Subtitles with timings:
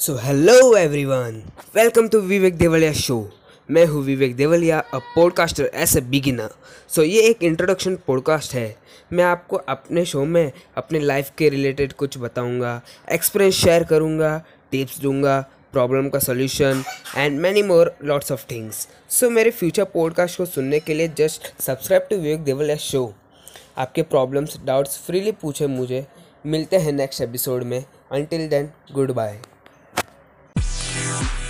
[0.00, 1.42] So hello everyone
[1.74, 3.16] welcome to Vivek Devliya show
[3.70, 6.50] मैं हूँ Vivek Devliya a podcaster as a beginner
[6.88, 8.76] so ये एक introduction podcast है.
[9.12, 12.80] मैं आपको अपने शो में, अपने लाइफ के रिलेटेड कुछ बताऊँगा
[13.12, 15.40] एक्सपीरियंस शेयर करूँगा टिप्स दूँगा
[15.72, 16.84] प्रॉब्लम का solution
[17.16, 21.52] and many more lots of things so मेरे फ्यूचर पॉडकास्ट को सुनने के लिए just
[21.62, 23.14] subscribe to Vivek Devliya show
[23.78, 26.06] आपके प्रॉब्लम्स डाउट्स फ्रीली पूछे मुझे.
[26.46, 27.84] मिलते हैं नेक्स्ट एपिसोड में.
[28.12, 28.70] Until then
[29.10, 29.38] goodbye
[31.18, 31.47] Peace.